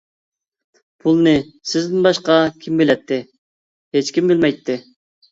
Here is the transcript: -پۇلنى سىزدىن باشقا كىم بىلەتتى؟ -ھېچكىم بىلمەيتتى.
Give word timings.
-پۇلنى 0.77 1.33
سىزدىن 1.71 2.07
باشقا 2.07 2.37
كىم 2.63 2.79
بىلەتتى؟ 2.83 3.19
-ھېچكىم 3.27 4.33
بىلمەيتتى. 4.33 4.79